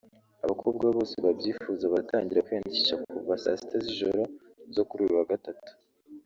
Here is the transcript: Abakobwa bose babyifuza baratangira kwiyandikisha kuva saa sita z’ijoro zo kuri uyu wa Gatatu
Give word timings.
Abakobwa 0.43 0.85
bose 0.95 1.15
babyifuza 1.25 1.85
baratangira 1.93 2.43
kwiyandikisha 2.45 2.95
kuva 3.11 3.33
saa 3.43 3.57
sita 3.59 3.77
z’ijoro 3.85 4.21
zo 4.75 4.83
kuri 4.87 5.01
uyu 5.05 5.17
wa 5.19 5.27
Gatatu 5.31 5.71